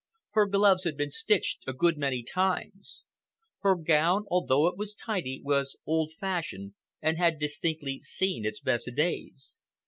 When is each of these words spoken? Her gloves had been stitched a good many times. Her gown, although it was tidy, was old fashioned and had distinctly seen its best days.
Her 0.31 0.47
gloves 0.47 0.83
had 0.85 0.97
been 0.97 1.11
stitched 1.11 1.63
a 1.67 1.73
good 1.73 1.95
many 1.95 2.23
times. 2.23 3.03
Her 3.59 3.75
gown, 3.75 4.25
although 4.31 4.65
it 4.65 4.75
was 4.75 4.95
tidy, 4.95 5.39
was 5.43 5.77
old 5.85 6.11
fashioned 6.19 6.73
and 7.03 7.19
had 7.19 7.37
distinctly 7.37 7.99
seen 8.01 8.43
its 8.43 8.61
best 8.61 8.89
days. 8.95 9.59